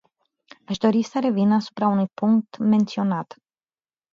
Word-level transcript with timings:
Aș 0.65 0.77
dori 0.77 1.03
să 1.03 1.19
revin 1.19 1.51
asupra 1.51 1.87
unui 1.87 2.07
punct 2.07 2.57
menționat. 2.57 3.35